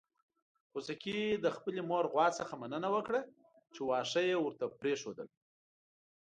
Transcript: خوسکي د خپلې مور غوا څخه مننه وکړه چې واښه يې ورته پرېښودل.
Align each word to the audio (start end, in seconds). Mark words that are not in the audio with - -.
خوسکي 0.71 1.19
د 1.43 1.45
خپلې 1.55 1.81
مور 1.89 2.03
غوا 2.11 2.27
څخه 2.39 2.53
مننه 2.61 2.89
وکړه 2.95 3.21
چې 3.73 3.81
واښه 3.87 4.21
يې 4.29 4.35
ورته 4.39 4.65
پرېښودل. 4.79 5.27